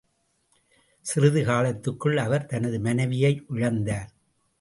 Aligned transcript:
சிறிது 1.05 1.41
காலத்துக்குள் 1.43 2.17
அவர் 2.17 2.45
தனது 2.45 2.79
மனைவியை 2.79 3.43
இழந்தார். 3.49 4.09